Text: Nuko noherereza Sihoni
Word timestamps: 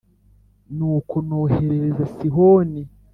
Nuko 0.77 1.15
noherereza 1.27 2.03
Sihoni 2.13 2.81